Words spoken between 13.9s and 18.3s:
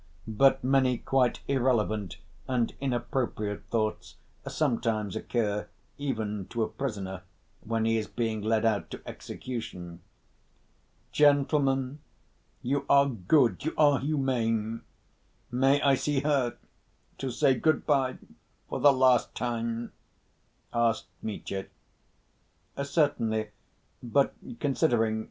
humane, may I see her to say 'good‐by'